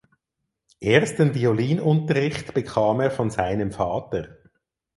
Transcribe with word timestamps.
Ersten 0.79 1.35
Violinunterricht 1.35 2.55
bekam 2.55 3.01
er 3.01 3.11
von 3.11 3.29
seinem 3.29 3.71
Vater. 3.71 4.35